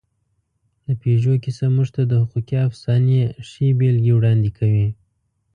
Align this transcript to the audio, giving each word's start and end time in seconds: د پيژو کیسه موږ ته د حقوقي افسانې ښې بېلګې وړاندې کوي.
د 0.85 0.87
پيژو 1.01 1.33
کیسه 1.43 1.65
موږ 1.75 1.87
ته 1.95 2.01
د 2.05 2.11
حقوقي 2.21 2.57
افسانې 2.67 3.19
ښې 3.47 3.67
بېلګې 3.79 4.13
وړاندې 4.15 4.49
کوي. 4.57 4.87